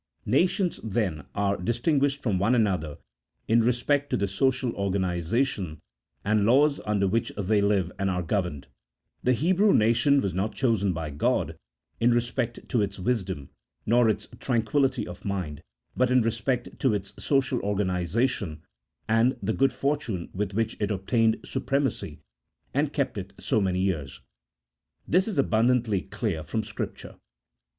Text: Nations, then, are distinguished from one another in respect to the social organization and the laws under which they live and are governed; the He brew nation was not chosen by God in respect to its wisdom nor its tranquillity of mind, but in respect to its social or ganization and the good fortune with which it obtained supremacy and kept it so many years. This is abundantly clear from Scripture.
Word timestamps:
Nations, 0.25 0.79
then, 0.83 1.25
are 1.35 1.55
distinguished 1.57 2.23
from 2.23 2.39
one 2.39 2.55
another 2.55 2.97
in 3.47 3.61
respect 3.61 4.09
to 4.09 4.17
the 4.17 4.27
social 4.27 4.73
organization 4.73 5.79
and 6.25 6.39
the 6.39 6.43
laws 6.45 6.81
under 6.87 7.05
which 7.07 7.31
they 7.37 7.61
live 7.61 7.91
and 7.99 8.09
are 8.09 8.23
governed; 8.23 8.65
the 9.21 9.33
He 9.33 9.51
brew 9.51 9.75
nation 9.75 10.19
was 10.19 10.33
not 10.33 10.55
chosen 10.55 10.91
by 10.91 11.11
God 11.11 11.55
in 11.99 12.09
respect 12.15 12.67
to 12.67 12.81
its 12.81 12.97
wisdom 12.97 13.49
nor 13.85 14.09
its 14.09 14.27
tranquillity 14.39 15.05
of 15.05 15.23
mind, 15.23 15.61
but 15.95 16.09
in 16.09 16.23
respect 16.23 16.79
to 16.79 16.95
its 16.95 17.13
social 17.23 17.59
or 17.61 17.75
ganization 17.75 18.61
and 19.07 19.37
the 19.39 19.53
good 19.53 19.71
fortune 19.71 20.31
with 20.33 20.55
which 20.55 20.75
it 20.79 20.89
obtained 20.89 21.37
supremacy 21.45 22.21
and 22.73 22.91
kept 22.91 23.19
it 23.19 23.33
so 23.39 23.61
many 23.61 23.79
years. 23.81 24.19
This 25.07 25.27
is 25.27 25.37
abundantly 25.37 26.01
clear 26.01 26.41
from 26.41 26.63
Scripture. 26.63 27.17